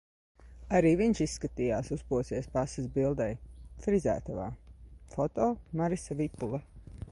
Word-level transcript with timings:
Arī 0.77 0.93
viņš 1.01 1.19
izskatījās 1.25 1.91
uzposies 1.95 2.47
pases 2.55 2.89
bildei. 2.97 3.29
Frizētavā. 3.85 4.49
Foto: 5.17 5.51
Marisa 5.83 6.21
Vipule 6.25 6.65